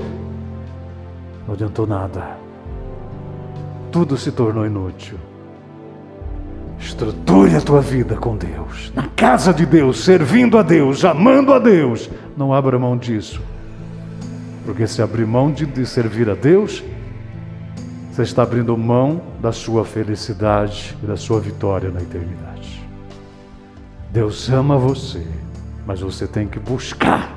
Não 1.46 1.54
adiantou 1.54 1.86
nada. 1.86 2.36
Tudo 3.90 4.16
se 4.16 4.30
tornou 4.30 4.66
inútil. 4.66 5.18
Estruture 6.78 7.56
a 7.56 7.60
tua 7.60 7.80
vida 7.80 8.16
com 8.16 8.36
Deus, 8.36 8.92
na 8.94 9.08
casa 9.08 9.52
de 9.52 9.64
Deus, 9.64 10.04
servindo 10.04 10.58
a 10.58 10.62
Deus, 10.62 11.04
amando 11.04 11.52
a 11.52 11.58
Deus. 11.58 12.08
Não 12.36 12.52
abra 12.52 12.78
mão 12.78 12.96
disso. 12.96 13.40
Porque 14.64 14.86
se 14.86 15.00
abrir 15.00 15.26
mão 15.26 15.50
de, 15.50 15.64
de 15.64 15.86
servir 15.86 16.28
a 16.28 16.34
Deus, 16.34 16.84
você 18.16 18.22
está 18.22 18.44
abrindo 18.44 18.74
mão 18.78 19.20
da 19.42 19.52
sua 19.52 19.84
felicidade 19.84 20.96
e 21.02 21.06
da 21.06 21.18
sua 21.18 21.38
vitória 21.38 21.90
na 21.90 22.00
eternidade. 22.00 22.82
Deus 24.10 24.48
ama 24.48 24.78
você, 24.78 25.22
mas 25.86 26.00
você 26.00 26.26
tem 26.26 26.48
que 26.48 26.58
buscar 26.58 27.36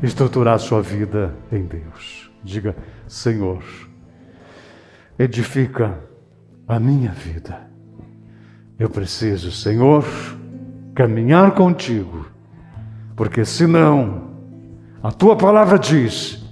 estruturar 0.00 0.60
sua 0.60 0.80
vida 0.80 1.34
em 1.50 1.64
Deus. 1.64 2.30
Diga, 2.40 2.76
Senhor, 3.08 3.64
edifica 5.18 5.98
a 6.68 6.78
minha 6.78 7.10
vida. 7.10 7.58
Eu 8.78 8.88
preciso, 8.88 9.50
Senhor, 9.50 10.04
caminhar 10.94 11.50
contigo, 11.50 12.28
porque 13.16 13.44
senão 13.44 14.30
a 15.02 15.10
tua 15.10 15.34
palavra 15.34 15.80
diz 15.80 16.44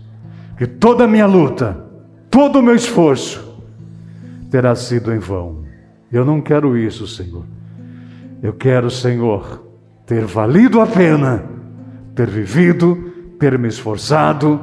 que 0.57 0.67
toda 0.67 1.05
a 1.05 1.09
minha 1.09 1.27
luta 1.27 1.87
todo 2.31 2.59
o 2.59 2.63
meu 2.63 2.75
esforço 2.75 3.61
terá 4.51 4.75
sido 4.75 5.13
em 5.13 5.19
vão. 5.19 5.65
Eu 6.11 6.25
não 6.25 6.41
quero 6.41 6.77
isso, 6.77 7.07
Senhor. 7.07 7.45
Eu 8.43 8.53
quero, 8.53 8.91
Senhor, 8.91 9.65
ter 10.07 10.25
valido 10.25 10.81
a 10.81 10.87
pena, 10.87 11.45
ter 12.15 12.29
vivido, 12.29 13.13
ter 13.39 13.59
me 13.59 13.69
esforçado, 13.69 14.61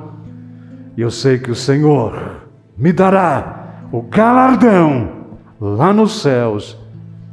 e 0.98 1.02
eu 1.02 1.12
sei 1.12 1.38
que 1.38 1.52
o 1.52 1.56
Senhor 1.56 2.48
me 2.78 2.92
dará 2.92 3.88
o 3.92 4.02
galardão 4.02 5.12
lá 5.60 5.94
nos 5.94 6.22
céus 6.22 6.78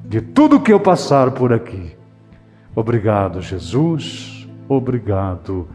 de 0.04 0.20
tudo 0.20 0.60
que 0.60 0.72
eu 0.72 0.80
passar 0.80 1.30
por 1.30 1.52
aqui. 1.52 1.96
Obrigado, 2.74 3.40
Jesus. 3.40 4.48
Obrigado, 4.68 5.68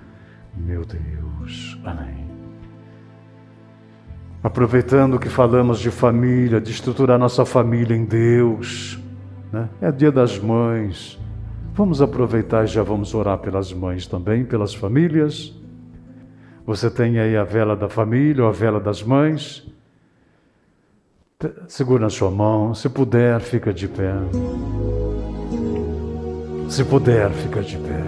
meu 0.55 0.83
Deus. 0.85 1.79
Amém. 1.83 2.26
Aproveitando 4.47 5.19
que 5.19 5.27
falamos 5.27 5.77
de 5.77 5.91
família, 5.91 6.61
de 6.61 6.71
estruturar 6.71 7.19
nossa 7.19 7.43
família 7.43 7.93
em 7.93 8.05
Deus, 8.05 8.97
né? 9.51 9.67
é 9.81 9.91
dia 9.91 10.09
das 10.09 10.39
mães. 10.39 11.19
Vamos 11.73 12.01
aproveitar 12.01 12.63
e 12.63 12.67
já 12.67 12.81
vamos 12.81 13.13
orar 13.13 13.39
pelas 13.39 13.73
mães 13.73 14.07
também, 14.07 14.45
pelas 14.45 14.73
famílias. 14.73 15.53
Você 16.65 16.89
tem 16.89 17.19
aí 17.19 17.35
a 17.35 17.43
vela 17.43 17.75
da 17.75 17.89
família 17.89 18.41
ou 18.41 18.47
a 18.49 18.53
vela 18.53 18.79
das 18.79 19.03
mães. 19.03 19.67
Segura 21.67 22.03
na 22.03 22.09
sua 22.09 22.31
mão, 22.31 22.73
se 22.73 22.87
puder, 22.87 23.41
fica 23.41 23.73
de 23.73 23.89
pé. 23.89 24.13
Se 26.69 26.85
puder, 26.85 27.29
fica 27.31 27.61
de 27.61 27.77
pé. 27.77 28.03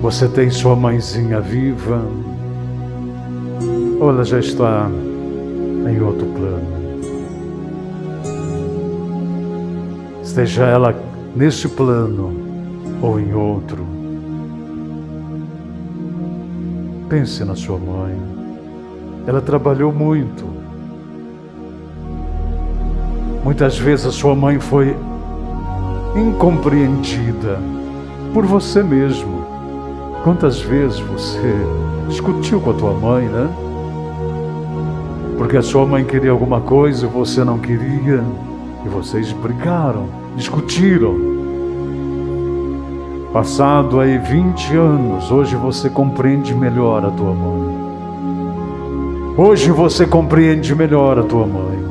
Você 0.00 0.26
tem 0.26 0.48
sua 0.48 0.74
mãezinha 0.74 1.38
viva 1.38 2.00
ou 4.06 4.12
ela 4.12 4.24
já 4.24 4.38
está 4.38 4.88
em 5.90 6.00
outro 6.00 6.26
plano. 6.26 6.76
Esteja 10.22 10.64
ela 10.64 10.94
neste 11.34 11.68
plano 11.68 12.32
ou 13.02 13.18
em 13.18 13.34
outro. 13.34 13.84
Pense 17.08 17.44
na 17.44 17.56
sua 17.56 17.78
mãe. 17.78 18.16
Ela 19.26 19.40
trabalhou 19.40 19.92
muito. 19.92 20.44
Muitas 23.42 23.76
vezes 23.76 24.06
a 24.06 24.12
sua 24.12 24.36
mãe 24.36 24.60
foi 24.60 24.96
incompreendida 26.14 27.58
por 28.32 28.46
você 28.46 28.84
mesmo. 28.84 29.44
Quantas 30.22 30.60
vezes 30.60 31.00
você 31.00 31.54
discutiu 32.08 32.60
com 32.60 32.70
a 32.70 32.74
tua 32.74 32.92
mãe, 32.92 33.26
né? 33.28 33.65
Porque 35.36 35.56
a 35.56 35.62
sua 35.62 35.86
mãe 35.86 36.04
queria 36.04 36.30
alguma 36.30 36.60
coisa 36.60 37.06
e 37.06 37.08
você 37.08 37.44
não 37.44 37.58
queria, 37.58 38.24
e 38.84 38.88
vocês 38.88 39.32
brigaram, 39.32 40.06
discutiram. 40.36 41.14
Passado 43.32 44.00
aí 44.00 44.16
20 44.16 44.76
anos, 44.76 45.30
hoje 45.30 45.56
você 45.56 45.90
compreende 45.90 46.54
melhor 46.54 47.04
a 47.04 47.10
tua 47.10 47.34
mãe. 47.34 47.76
Hoje 49.36 49.70
você 49.70 50.06
compreende 50.06 50.74
melhor 50.74 51.18
a 51.18 51.22
tua 51.22 51.46
mãe. 51.46 51.84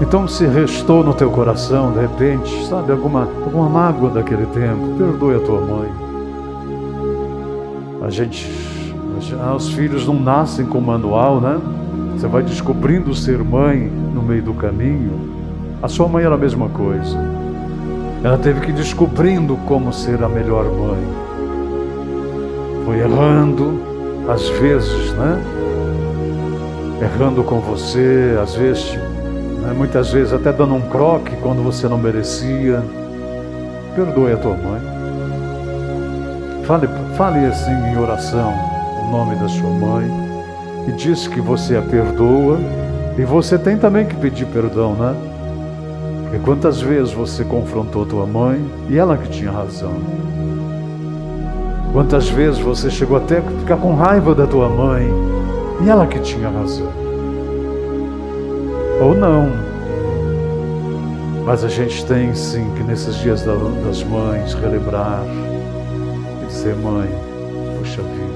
Então, 0.00 0.28
se 0.28 0.46
restou 0.46 1.02
no 1.02 1.12
teu 1.12 1.28
coração, 1.28 1.90
de 1.90 2.00
repente, 2.00 2.64
sabe, 2.66 2.92
alguma, 2.92 3.22
alguma 3.22 3.68
mágoa 3.68 4.10
daquele 4.10 4.46
tempo, 4.46 4.94
perdoe 4.96 5.34
a 5.34 5.40
tua 5.40 5.60
mãe. 5.60 5.90
A 8.02 8.08
gente, 8.08 8.48
os 9.56 9.70
filhos 9.70 10.06
não 10.06 10.14
nascem 10.14 10.64
com 10.64 10.80
manual, 10.80 11.40
né? 11.40 11.58
Você 12.18 12.26
vai 12.26 12.42
descobrindo 12.42 13.14
ser 13.14 13.38
mãe 13.44 13.78
no 13.78 14.20
meio 14.20 14.42
do 14.42 14.52
caminho. 14.52 15.20
A 15.80 15.86
sua 15.86 16.08
mãe 16.08 16.24
era 16.24 16.34
a 16.34 16.38
mesma 16.38 16.68
coisa. 16.68 17.16
Ela 18.24 18.36
teve 18.36 18.60
que 18.60 18.70
ir 18.70 18.74
descobrindo 18.74 19.56
como 19.66 19.92
ser 19.92 20.20
a 20.24 20.28
melhor 20.28 20.64
mãe. 20.64 20.98
Foi 22.84 22.98
errando, 22.98 23.80
às 24.28 24.48
vezes, 24.48 25.12
né? 25.12 25.40
Errando 27.00 27.44
com 27.44 27.60
você, 27.60 28.36
às 28.42 28.56
vezes, 28.56 28.98
né? 29.62 29.72
muitas 29.76 30.10
vezes 30.10 30.32
até 30.32 30.52
dando 30.52 30.74
um 30.74 30.88
croque 30.88 31.36
quando 31.36 31.62
você 31.62 31.86
não 31.86 31.98
merecia. 31.98 32.82
Perdoe 33.94 34.32
a 34.32 34.36
tua 34.38 34.56
mãe. 34.56 34.80
Fale, 36.64 36.88
fale 37.16 37.46
assim 37.46 37.70
em 37.70 37.96
oração 37.96 38.52
o 39.06 39.12
nome 39.12 39.36
da 39.36 39.46
sua 39.46 39.70
mãe 39.70 40.27
e 40.88 40.92
diz 40.92 41.28
que 41.28 41.40
você 41.40 41.76
a 41.76 41.82
perdoa, 41.82 42.58
e 43.18 43.22
você 43.22 43.58
tem 43.58 43.76
também 43.76 44.06
que 44.06 44.16
pedir 44.16 44.46
perdão, 44.46 44.94
né? 44.94 45.14
Porque 46.22 46.38
quantas 46.38 46.80
vezes 46.80 47.12
você 47.12 47.44
confrontou 47.44 48.06
tua 48.06 48.26
mãe 48.26 48.64
e 48.88 48.96
ela 48.96 49.18
que 49.18 49.28
tinha 49.28 49.50
razão? 49.50 49.92
Quantas 51.92 52.28
vezes 52.28 52.58
você 52.58 52.90
chegou 52.90 53.16
até 53.16 53.38
a 53.38 53.42
ficar 53.42 53.76
com 53.76 53.94
raiva 53.94 54.34
da 54.34 54.46
tua 54.46 54.68
mãe 54.68 55.10
e 55.84 55.90
ela 55.90 56.06
que 56.06 56.20
tinha 56.20 56.48
razão? 56.48 56.92
Ou 59.02 59.14
não? 59.14 59.50
Mas 61.44 61.64
a 61.64 61.68
gente 61.68 62.04
tem 62.06 62.34
sim 62.34 62.70
que 62.76 62.82
nesses 62.82 63.16
dias 63.16 63.42
das 63.42 64.02
mães 64.04 64.54
relembrar 64.54 65.22
e 66.46 66.52
ser 66.52 66.74
mãe. 66.76 67.08
Puxa 67.78 68.02
vida. 68.02 68.27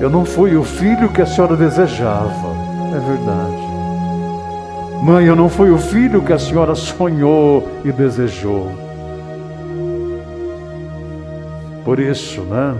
Eu 0.00 0.08
não 0.08 0.24
fui 0.24 0.56
o 0.56 0.64
filho 0.64 1.10
que 1.10 1.20
a 1.20 1.26
senhora 1.26 1.56
desejava. 1.56 2.48
É 2.94 2.98
verdade. 2.98 3.70
Mãe, 5.04 5.26
eu 5.26 5.36
não 5.36 5.48
fui 5.48 5.70
o 5.70 5.78
filho 5.78 6.22
que 6.22 6.32
a 6.32 6.38
senhora 6.38 6.74
sonhou 6.74 7.68
e 7.84 7.92
desejou. 7.92 8.70
Por 11.84 11.98
isso, 11.98 12.40
né? 12.42 12.74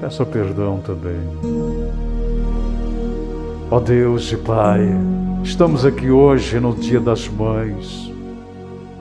Peço 0.00 0.24
perdão 0.26 0.80
também. 0.84 1.20
Ó 3.70 3.80
Deus 3.80 4.30
e 4.30 4.36
Pai, 4.36 4.88
estamos 5.42 5.84
aqui 5.84 6.10
hoje 6.10 6.60
no 6.60 6.74
Dia 6.74 7.00
das 7.00 7.28
Mães, 7.28 8.12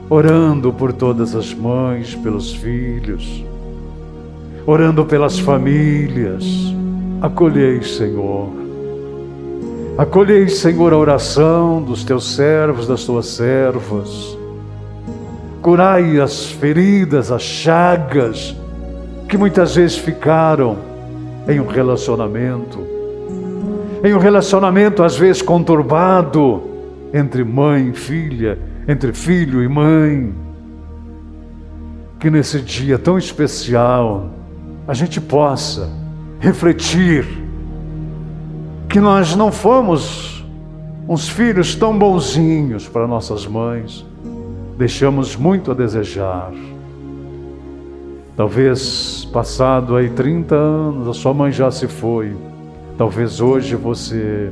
orando 0.10 0.72
por 0.72 0.92
todas 0.94 1.36
as 1.36 1.54
mães, 1.54 2.16
pelos 2.16 2.54
filhos 2.54 3.44
orando 4.66 5.06
pelas 5.06 5.38
famílias. 5.38 6.44
Acolhei, 7.22 7.82
Senhor. 7.82 8.50
Acolhei, 9.98 10.50
Senhor, 10.50 10.92
a 10.92 10.98
oração 10.98 11.82
dos 11.82 12.04
teus 12.04 12.36
servos, 12.36 12.86
das 12.86 13.06
tuas 13.06 13.28
servas. 13.28 14.38
Curai 15.62 16.20
as 16.20 16.46
feridas, 16.46 17.32
as 17.32 17.42
chagas 17.42 18.56
que 19.30 19.38
muitas 19.38 19.76
vezes 19.76 19.98
ficaram 19.98 20.78
em 21.48 21.60
um 21.60 21.66
relacionamento, 21.66 22.80
em 24.04 24.14
um 24.14 24.20
relacionamento 24.20 25.02
às 25.02 25.16
vezes 25.16 25.42
conturbado 25.42 26.62
entre 27.14 27.44
mãe 27.44 27.90
e 27.90 27.94
filha, 27.94 28.60
entre 28.88 29.14
filho 29.14 29.64
e 29.64 29.68
mãe. 29.68 30.34
Que 32.20 32.30
nesse 32.30 32.60
dia 32.60 33.00
tão 33.00 33.18
especial 33.18 34.30
a 34.88 34.94
gente 34.94 35.22
possa 35.22 36.05
refletir 36.46 37.26
que 38.88 39.00
nós 39.00 39.36
não 39.36 39.52
fomos 39.52 40.46
uns 41.10 41.28
filhos 41.28 41.74
tão 41.74 41.98
bonzinhos 41.98 42.88
para 42.88 43.08
nossas 43.08 43.48
mães, 43.48 44.06
deixamos 44.78 45.36
muito 45.36 45.72
a 45.72 45.74
desejar. 45.74 46.52
Talvez 48.38 49.28
passado 49.34 49.96
aí 49.96 50.08
30 50.12 50.54
anos, 50.54 51.08
a 51.08 51.14
sua 51.20 51.34
mãe 51.34 51.52
já 51.52 51.72
se 51.72 51.88
foi. 51.88 52.36
Talvez 52.96 53.42
hoje 53.42 53.76
você 53.76 54.52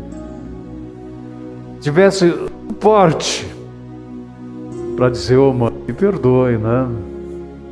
tivesse 1.79 2.33
porte 2.79 3.45
para 4.95 5.11
dizer, 5.11 5.37
ô 5.37 5.51
oh, 5.51 5.53
mãe, 5.53 5.73
me 5.87 5.93
perdoe, 5.93 6.57
né? 6.57 6.87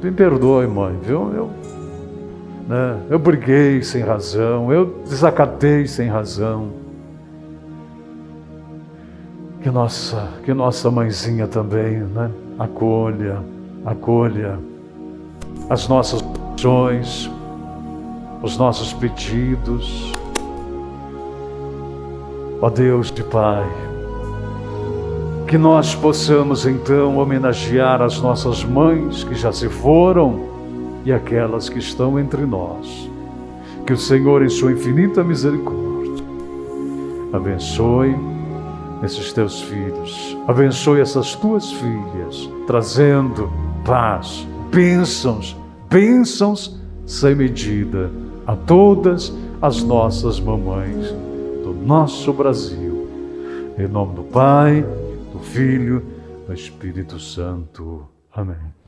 Me 0.04 0.12
perdoe, 0.12 0.68
mãe, 0.68 0.96
viu? 1.02 1.34
Eu, 1.34 1.50
né? 2.68 3.00
eu 3.10 3.20
briguei 3.20 3.82
sem 3.84 4.02
razão, 4.02 4.72
eu 4.72 5.02
desacatei 5.08 5.88
sem 5.88 6.08
razão. 6.08 6.70
Que 9.62 9.70
nossa, 9.70 10.30
que 10.44 10.54
nossa 10.54 10.90
mãezinha 10.90 11.48
também, 11.48 12.00
né? 12.00 12.32
Acolha, 12.58 13.40
acolha 13.86 14.58
as 15.70 15.88
nossas 15.88 16.22
orações, 16.62 17.30
os 18.44 18.58
nossos 18.58 18.94
pedidos. 18.94 20.14
Ó 22.62 22.70
Deus 22.70 23.12
de 23.12 23.24
Pai, 23.24 23.68
que 25.48 25.58
nós 25.58 25.96
possamos 25.96 26.68
então 26.68 27.18
homenagear 27.18 28.02
as 28.02 28.22
nossas 28.22 28.64
mães 28.64 29.24
que 29.24 29.34
já 29.34 29.52
se 29.52 29.68
foram 29.68 30.51
e 31.06 31.12
aquelas 31.12 31.70
que 31.70 31.80
estão 31.80 32.20
entre 32.20 32.46
nós. 32.46 33.10
Que 33.86 33.94
o 33.94 33.98
Senhor, 33.98 34.44
em 34.44 34.50
Sua 34.50 34.72
infinita 34.72 35.24
misericórdia, 35.24 36.24
abençoe 37.34 38.16
esses 39.04 39.34
teus 39.34 39.62
filhos, 39.62 40.38
abençoe 40.48 41.02
essas 41.02 41.36
tuas 41.36 41.72
filhas, 41.72 42.50
trazendo 42.68 43.52
paz, 43.84 44.48
bênçãos, 44.72 45.58
bênçãos 45.90 46.80
sem 47.06 47.36
medida 47.36 48.12
a 48.46 48.56
todas 48.56 49.34
as 49.62 49.82
nossas 49.84 50.40
mamães 50.40 51.12
do 51.64 51.74
nosso 51.74 52.32
Brasil. 52.32 53.08
Em 53.78 53.88
nome 53.88 54.16
do 54.16 54.24
Pai, 54.24 54.86
Filho, 55.42 56.04
do 56.48 56.54
Espírito 56.54 57.20
Santo. 57.20 58.08
Amém. 58.34 58.81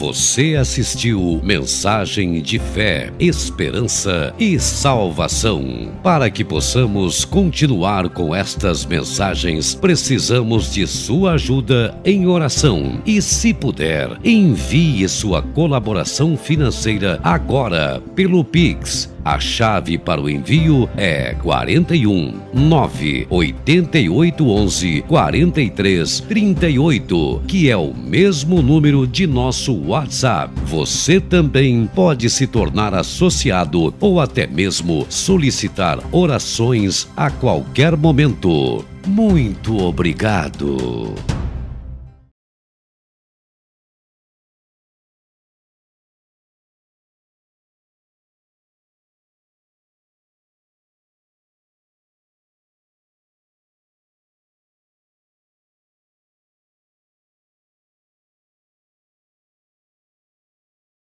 Você 0.00 0.56
assistiu 0.58 1.42
Mensagem 1.44 2.40
de 2.40 2.58
Fé, 2.58 3.12
Esperança 3.20 4.34
e 4.38 4.58
Salvação. 4.58 5.92
Para 6.02 6.30
que 6.30 6.42
possamos 6.42 7.22
continuar 7.22 8.08
com 8.08 8.34
estas 8.34 8.86
mensagens, 8.86 9.74
precisamos 9.74 10.72
de 10.72 10.86
sua 10.86 11.32
ajuda 11.32 11.94
em 12.02 12.26
oração. 12.26 13.02
E 13.04 13.20
se 13.20 13.52
puder, 13.52 14.18
envie 14.24 15.06
sua 15.06 15.42
colaboração 15.42 16.34
financeira 16.34 17.20
agora 17.22 18.02
pelo 18.14 18.42
Pix 18.42 19.10
a 19.24 19.38
chave 19.38 19.98
para 19.98 20.20
o 20.20 20.28
envio 20.28 20.88
é 20.96 21.34
41 21.42 22.40
9 22.52 23.26
88 23.30 24.48
11 24.48 25.04
43 25.06 26.20
38, 26.20 27.42
que 27.46 27.70
é 27.70 27.76
o 27.76 27.94
mesmo 27.94 28.62
número 28.62 29.06
de 29.06 29.26
nosso 29.26 29.74
WhatsApp. 29.86 30.52
Você 30.64 31.20
também 31.20 31.88
pode 31.94 32.28
se 32.30 32.46
tornar 32.46 32.94
associado 32.94 33.94
ou 34.00 34.20
até 34.20 34.46
mesmo 34.46 35.06
solicitar 35.08 35.98
orações 36.12 37.08
a 37.16 37.30
qualquer 37.30 37.96
momento. 37.96 38.84
Muito 39.06 39.78
obrigado. 39.78 41.14